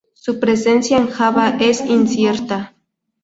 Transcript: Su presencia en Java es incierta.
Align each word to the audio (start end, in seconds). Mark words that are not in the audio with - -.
Su 0.15 0.39
presencia 0.39 0.97
en 0.97 1.11
Java 1.11 1.57
es 1.59 1.79
incierta. 1.85 2.73